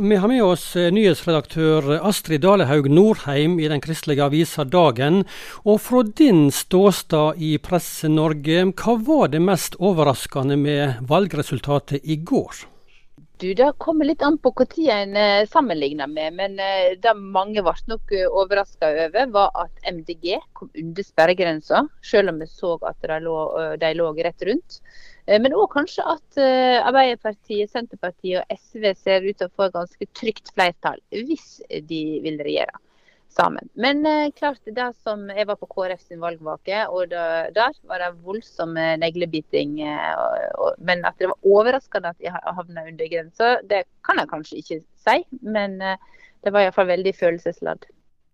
[0.00, 5.22] Vi har med oss eh, nyhetsredaktør Astrid Dalehaug Norheim i den kristelige avisa Dagen.
[5.64, 12.66] Og fra din ståstad i Presse-Norge, hva var det mest overraskende med valgresultatet i går?
[13.38, 17.60] Du, Det kommer litt an på når en eh, sammenligner med, men eh, det mange
[17.60, 23.04] ble nok overraska over, var at MDG kom under sperregrensa, selv om vi så at
[23.04, 23.36] de lå,
[23.76, 24.80] de lå rett rundt.
[25.26, 29.68] Eh, men òg kanskje at eh, Arbeiderpartiet, Senterpartiet og SV ser ut til å få
[29.68, 31.60] et ganske trygt flertall, hvis
[31.92, 32.85] de vil regjere
[33.36, 33.68] sammen.
[33.74, 38.02] Men eh, klart, det som jeg var på KrF sin valgvake, og da, der var
[38.02, 39.76] det voldsom neglebiting.
[40.78, 44.80] men at det var overraskende at jeg havna under grensa, det kan jeg kanskje ikke
[44.80, 45.18] si.
[45.42, 47.86] Men det var iallfall veldig følelsesladd.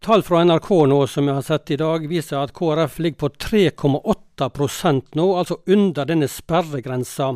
[0.00, 3.28] Tall fra NRK nå som jeg har sett i dag, viser at KrF ligger på
[3.44, 7.34] 3,8 nå, altså under denne sperregrensa.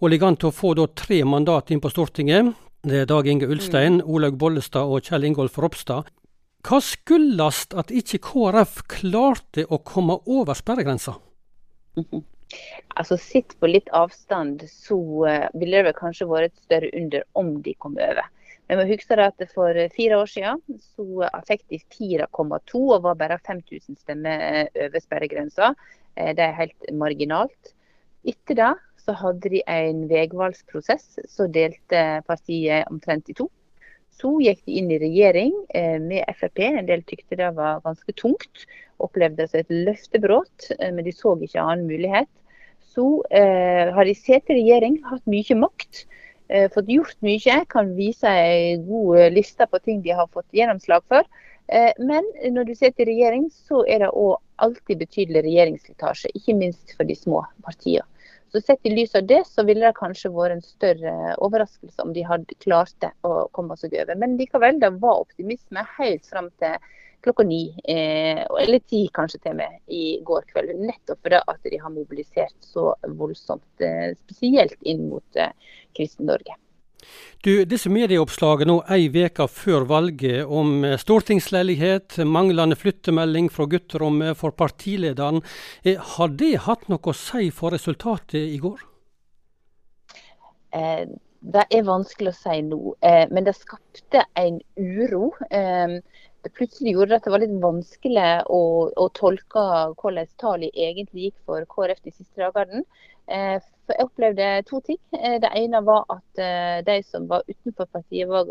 [0.00, 2.50] Og ligger an til å få da tre mandat inn på Stortinget.
[2.82, 4.08] Det er Dag Inge Ulstein, mm.
[4.10, 6.08] Olaug Bollestad og Kjell Ingolf Ropstad.
[6.66, 11.16] Hva skyldes at ikke KrF klarte å komme over sperregrensa?
[12.98, 17.52] Altså Sitt på litt avstand, så uh, ville det kanskje vært et større under om
[17.62, 18.26] de kom over.
[18.70, 20.60] Vi må huske at For fire år siden
[20.94, 25.72] så fikk de 4,2 og var bare 5000 stemmer eh, over sperregrensa.
[26.14, 27.72] Eh, det er helt marginalt.
[28.22, 28.72] Etter det
[29.02, 31.18] så hadde de en veivalgsprosess.
[31.26, 33.48] Så delte partiet omtrent i to.
[34.20, 36.60] Så gikk de inn i regjering eh, med Frp.
[36.66, 38.66] En del tykte det var ganske tungt.
[39.00, 42.28] Opplevde det som et løftebrudd, men de så ikke annen mulighet.
[42.94, 46.04] Så eh, har de sittet i regjering, hatt mye makt.
[46.50, 47.60] Eh, fått gjort mye.
[47.70, 51.26] Kan vise ei god liste på ting de har fått gjennomslag for.
[51.70, 56.32] Eh, men når du sitter i regjering, så er det òg alltid betydelig regjeringsslitasje.
[56.34, 58.06] Ikke minst for de små partiene.
[58.50, 62.14] Så Sett i lys av det, så ville det kanskje vært en større overraskelse om
[62.16, 64.18] de hadde klart det å komme seg over.
[64.18, 66.74] Men likevel, det var optimisme helt fram til
[67.22, 70.72] klokka ni, eh, eller ti kanskje til med, i går kveld.
[70.80, 75.52] Nettopp fordi at de har mobilisert så voldsomt, eh, spesielt inn mot eh,
[75.94, 76.56] Kristen-Norge.
[77.44, 84.36] Du, disse medieoppslagene nå ei uke før valget om eh, stortingsleilighet, manglende flyttemelding fra gutterommet
[84.40, 85.42] for partilederen,
[85.84, 88.86] eh, har det hatt noe å si for resultatet i går?
[90.76, 91.04] Eh,
[91.40, 95.32] det er vanskelig å si nå, eh, men det skapte en uro.
[95.50, 96.00] Eh,
[96.56, 98.62] plutselig gjorde at det var litt vanskelig å,
[98.96, 99.64] å tolke
[100.00, 102.84] hvordan tallet egentlig gikk for KrF de siste dagene.
[103.30, 104.98] Eh, for jeg opplevde to ting.
[105.14, 108.50] Eh, det ene var at eh, de som var utenfor partiet, var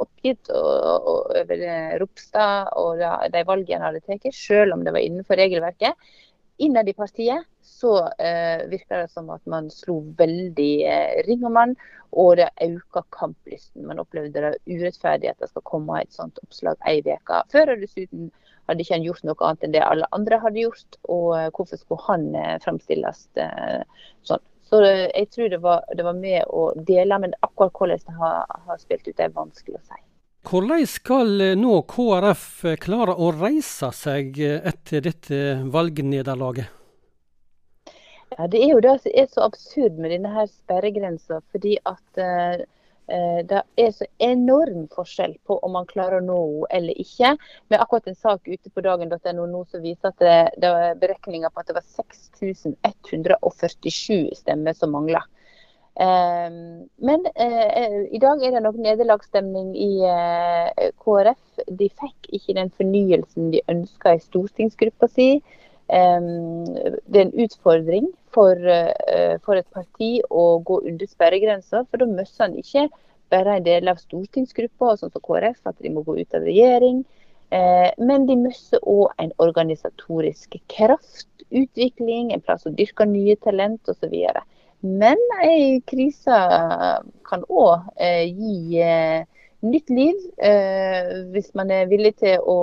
[0.00, 1.62] oppgitt over
[2.00, 3.02] Ropstad og
[3.34, 6.10] de valgene han hadde tatt, selv om det var innenfor regelverket.
[6.60, 11.56] Innad i partiet så eh, virker det som at man slo veldig eh, ring om
[11.56, 11.72] han,
[12.12, 13.86] og det øker kamplysten.
[13.88, 17.72] Man opplevde det urettferdig at det skal komme et sånt oppslag ei uke før.
[17.74, 18.28] og dessuten
[18.68, 21.80] hadde ikke han gjort noe annet enn det alle andre hadde gjort, og eh, hvorfor
[21.80, 24.44] skulle han eh, framstilles eh, sånn.
[24.70, 28.20] Så eh, jeg tror det var, det var med å dele, men akkurat hvordan det
[28.20, 30.02] har, har spilt ut, det er vanskelig å si.
[30.40, 36.70] Hvordan skal nå KrF klare å reise seg etter dette valgnederlaget?
[38.38, 41.40] Ja, Det er jo det som er så absurd med denne her sperregrensa.
[41.52, 42.64] Fordi at eh,
[43.50, 47.36] det er så enorm forskjell på om man klarer å nå henne eller ikke.
[47.68, 51.50] Med akkurat en sak ute på dagen.no nå som viser at det, det var beregninger
[51.50, 55.22] på at det var 6147 stemmer som mangla.
[56.00, 61.64] Um, men uh, i dag er det nok nederlagsstemning i uh, KrF.
[61.76, 65.34] De fikk ikke den fornyelsen de ønska i stortingsgruppa si.
[65.92, 66.64] Um,
[67.04, 72.08] det er en utfordring for, uh, for, et parti å gå under sperregrensa, for da
[72.08, 72.86] mister en ikke
[73.30, 77.04] bare en del av stortingsgruppa, sånn som KrF, at de må gå ut av regjering.
[77.50, 84.14] Men de mister òg en organisatorisk kraft, utvikling, en plass å dyrke nye talent osv.
[84.80, 86.38] Men ei krise
[87.28, 89.26] kan òg eh, gi eh,
[89.60, 90.16] nytt liv,
[91.34, 92.54] hvis man er villig til å,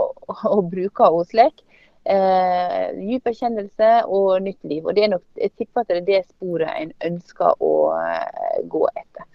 [0.00, 1.60] å, å bruke henne slik
[2.08, 4.86] eh, dyp erkjennelse og nytt liv.
[4.86, 8.60] Og det er nok, Jeg tipper at det er det sporet en ønsker å eh,
[8.64, 9.26] gå etter.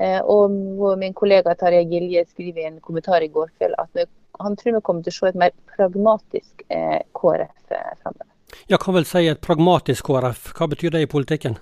[0.00, 4.06] Eh, og Min kollega Tarjei Gilje skriver i en kommentar i går kveld at
[4.40, 8.28] han tror vi kommer til å se et mer pragmatisk eh, KrF eh, framover.
[8.70, 10.52] Ja, hva vil si et pragmatisk KrF.
[10.56, 11.58] Hva betyr det i politikken?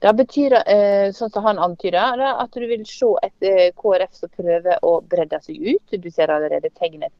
[0.00, 4.78] Det betyr, eh, sånn som han antyder, at du vil se et KrF som prøver
[4.86, 6.00] å bredde seg ut.
[6.00, 7.12] Du ser allerede tegnet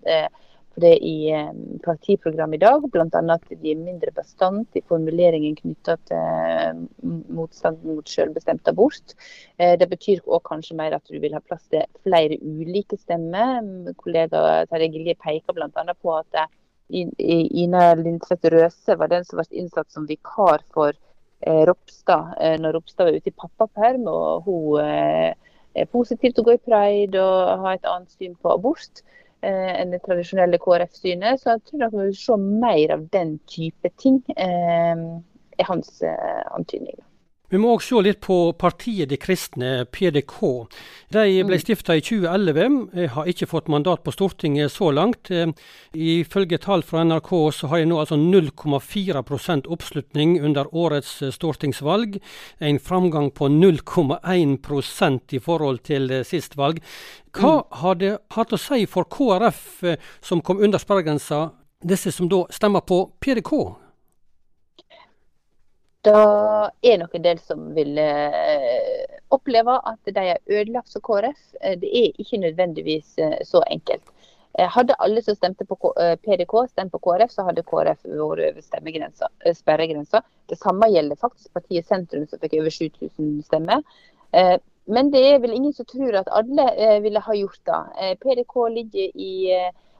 [0.70, 1.34] på det i
[1.84, 3.20] partiprogrammet i dag, bl.a.
[3.34, 6.86] at de er mindre bestandt i formuleringen knytta til
[7.34, 9.16] motstanden mot selvbestemt abort.
[9.58, 13.60] Det betyr også kanskje mer at du vil ha plass til flere ulike stemmer.
[13.98, 15.98] Kollega Terje Gilje peker bl.a.
[16.00, 16.46] på at
[16.90, 21.09] Ina Lindseth Røse var den som ble innsatt som vikar for eh,
[21.46, 24.06] Ropstad eh, når Ropstad var ute i pappaperm.
[24.06, 25.32] og Hun eh,
[25.74, 29.04] er positiv til å gå i pride og ha et annet syn på abort
[29.40, 31.40] enn det tradisjonelle KrF-synet.
[31.40, 37.00] Så jeg tror nok vi vil se mer av den type ting, er hans antydninger.
[37.50, 40.36] Vi må òg se litt på partiet De kristne, PDK.
[41.10, 41.62] De ble mm.
[41.64, 45.32] stifta i 2011, har ikke fått mandat på Stortinget så langt.
[45.34, 45.50] Eh,
[45.90, 52.20] ifølge tall fra NRK så har de nå altså 0,4% oppslutning under årets eh, stortingsvalg.
[52.62, 56.78] En framgang på 0,1% i forhold til eh, sist valg.
[57.34, 57.78] Hva mm.
[57.82, 59.62] har det hatt å si for KrF,
[60.22, 61.48] som kom under sperregrensa,
[61.82, 63.89] disse som da stemmer på PDK?
[66.06, 71.40] Da er nok en del som vil eh, oppleve at de er ødelagt som KrF.
[71.60, 74.16] Eh, det er ikke nødvendigvis eh, så enkelt.
[74.58, 75.76] Hadde alle som stemte på
[76.24, 78.40] PDK stemt på KrF, så hadde KrF vært over
[79.54, 80.20] sperregrensa.
[80.50, 83.84] Det samme gjelder faktisk partiet Sentrum, som fikk over 7000 stemmer.
[84.90, 86.66] Men det er vel ingen som tror at alle
[87.06, 88.18] ville ha gjort det.
[88.26, 89.30] PDK ligger i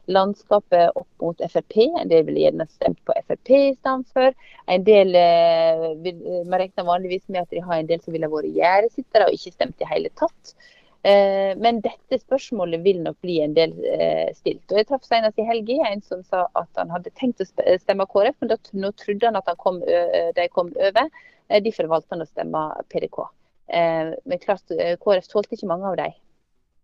[0.07, 1.77] landskapet opp mot Frp.
[2.01, 4.35] En del ville gjerne stemt på Frp i stedet for.
[4.67, 8.31] En del eh, vil, Man regner vanligvis med at de har en del som ville
[8.31, 10.55] vært gjerdesittere og ikke stemt i hele tatt.
[11.03, 14.65] Eh, men dette spørsmålet vil nok bli en del eh, stilt.
[14.71, 18.09] Og Jeg traff senest i helga en som sa at han hadde tenkt å stemme
[18.11, 21.13] KrF, men da, nå trodde han at han kom, de kom over.
[21.51, 23.23] Derfor valgte han å stemme PDK.
[23.71, 24.71] Men klart,
[25.03, 26.15] KrF tålte ikke mange av dem.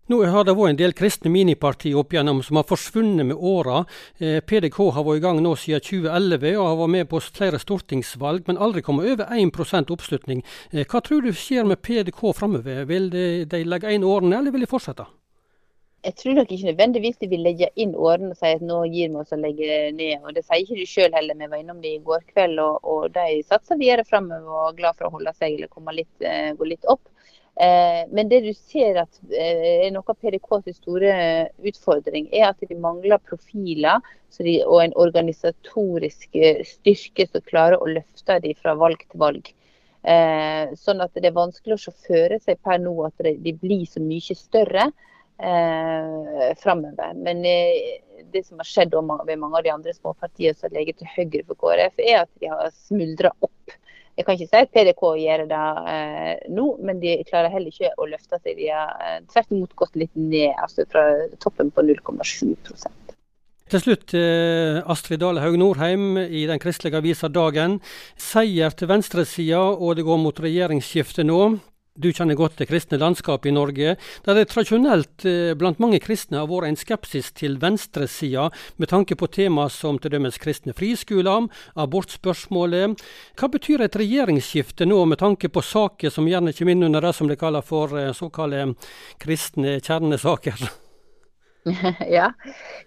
[0.07, 3.81] Nå har det vært en del kristne minipartier opp igjennom som har forsvunnet med åra.
[4.23, 7.59] Eh, PDK har vært i gang nå siden 2011 og har vært med på flere
[7.59, 10.45] stortingsvalg, men aldri kommet over 1 oppslutning.
[10.71, 12.85] Eh, hva tror du skjer med PDK framover?
[12.87, 15.09] Vil de, de legge inn årene, eller vil de fortsette?
[16.07, 19.11] Jeg tror nok ikke nødvendigvis de vil legge inn årene og si at nå gir
[19.11, 20.23] vi oss å legge ned.
[20.23, 21.35] Og Det sier ikke de sjøl heller.
[21.35, 24.81] Vi var innom det i går kveld, og, og de satser videre framover og er
[24.85, 27.11] glad for å holde seg eller litt, uh, gå litt opp.
[27.61, 31.13] Eh, men det du ser at eh, er noe av PDKs store
[31.65, 34.03] utfordring, er at de mangler profiler
[34.37, 39.55] de, og en organisatorisk eh, styrke som klarer å løfte dem fra valg til valg.
[40.07, 44.37] Sånn at det er vanskelig å sjåføre seg per nå at de blir så mye
[44.39, 47.17] større eh, framover.
[47.19, 51.43] Men det som har skjedd ved mange av de andre småpartiene som ligger til høyre
[51.49, 53.75] for KrF, er at de har smuldra opp
[54.17, 57.93] jeg kan ikke si at PDK gjør det eh, nå, men de klarer heller ikke
[58.01, 58.57] å løfte seg.
[58.57, 61.05] De har eh, tvert imot gått litt ned, altså fra
[61.43, 62.57] toppen på 0,7
[63.67, 67.81] til slutt, eh, Astrid Dale Haug Norheim i den kristelige avisa Dagen.
[68.15, 71.41] Seier til venstresida, og det går mot regjeringsskifte nå.
[71.97, 73.95] Du kjenner godt det kristne landskapet i Norge,
[74.27, 79.17] der det tradisjonelt eh, blant mange kristne har vært en skepsis til venstresida med tanke
[79.17, 80.21] på tema som t.d.
[80.43, 83.01] kristne friskoler, abortspørsmålet.
[83.41, 87.15] Hva betyr et regjeringsskifte nå med tanke på saker som gjerne kommer inn under det
[87.17, 88.75] som de kaller for eh, såkalte
[89.23, 90.69] kristne kjernesaker?
[92.07, 92.33] Ja.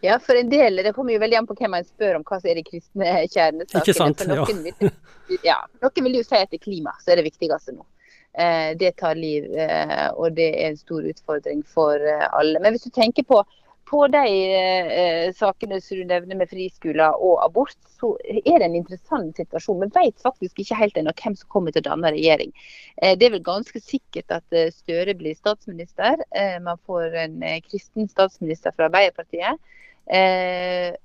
[0.01, 0.19] ja.
[0.23, 2.47] for en del Det kommer jo veldig an på hvem man spør om hva som
[2.47, 3.81] er de kristne kjernesakene.
[3.81, 4.38] Ikke sant, ja.
[4.39, 4.94] Noen vil,
[5.44, 5.57] ja.
[5.83, 7.83] Noen vil jo si at det er klima som er det viktigste nå.
[8.33, 12.59] Eh, det tar liv, eh, og det er en stor utfordring for eh, alle.
[12.61, 13.41] Men hvis du tenker på,
[13.89, 14.21] på de
[15.33, 19.81] sakene som du nevner med friskoler og abort, så er det en interessant situasjon.
[19.81, 22.53] Vi vet faktisk ikke helt ennå hvem som kommer til å danne regjering.
[23.01, 26.21] Det er vel ganske sikkert at Støre blir statsminister.
[26.62, 29.57] Man får en kristen statsminister fra Arbeiderpartiet.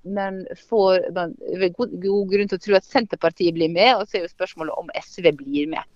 [0.02, 1.33] men får man
[1.78, 4.76] god, god grunn til å tro at Senterpartiet blir med, og så er jo spørsmålet
[4.76, 5.94] om SV blir med.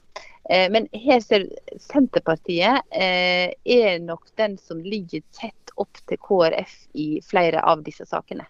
[0.49, 1.45] Eh, men her ser
[1.81, 8.07] Senterpartiet eh, er nok den som ligger tett opp til KrF i flere av disse
[8.09, 8.47] sakene.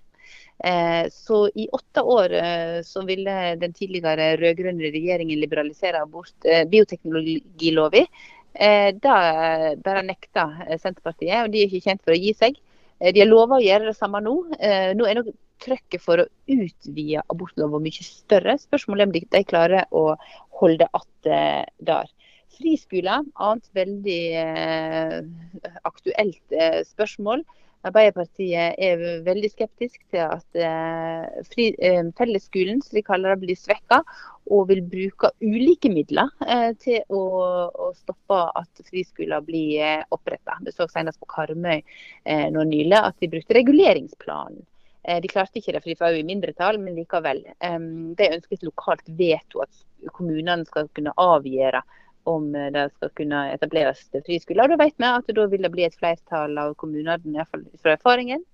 [0.65, 2.35] Eh, så i åtte år
[2.87, 6.35] så ville den tidligere rød-grønne regjeringen liberalisere abort,
[6.71, 8.07] bioteknologiloven.
[8.99, 9.17] Da
[9.85, 10.49] bare nekta
[10.81, 12.57] Senterpartiet, og de er ikke kjent for å gi seg.
[12.99, 14.33] De har lova å gjøre det samme nå.
[14.99, 15.29] Nå er nok
[15.65, 18.59] trøkket for å utvide abortloven mye større.
[18.63, 20.05] Spørsmålet er om de, de klarer å
[20.61, 21.29] holde att
[21.79, 22.07] der.
[22.59, 25.19] Friskoler, annet veldig eh,
[25.87, 27.45] aktuelt eh, spørsmål.
[27.87, 33.61] Arbeiderpartiet er veldig skeptisk til at eh, fri, eh, fellesskolen som de kaller det, blir
[33.61, 34.01] svekka,
[34.51, 37.23] og vil bruke ulike midler eh, til å,
[37.69, 40.59] å, stoppe at friskoler blir eh, oppretta.
[40.65, 41.85] Vi så senest på Karmøy
[42.57, 44.78] nå nylig at de brukte reguleringsplanen Eh,
[45.09, 47.45] de klarte ikke det, for de var jo i mindretall, men likevel.
[48.19, 51.81] De ønsker et lokalt veto, at kommunene skal kunne avgjøre
[52.29, 54.69] om eh, det skal kunne etableres friskoler.
[54.69, 58.45] Da vet vi at da vil det bli et flertall av kommunene, iallfall fra erfaringen,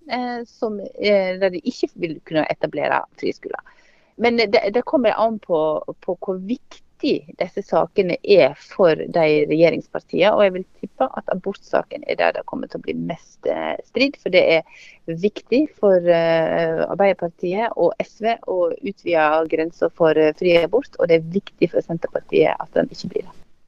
[0.47, 3.75] som, der de ikke vil kunne etablere friskoler.
[4.17, 5.59] Men det, det kommer an på,
[6.07, 10.33] på hvor viktig viktig disse sakene er for de regjeringspartiene.
[10.33, 13.77] Og jeg vil tippe at abortsaken er der det kommer til å bli mest eh,
[13.89, 14.19] strid.
[14.23, 20.57] For det er viktig for eh, Arbeiderpartiet og SV å utvide grensa for eh, fri
[20.63, 20.97] abort.
[20.99, 23.44] Og det er viktig for Senterpartiet at den ikke blir det.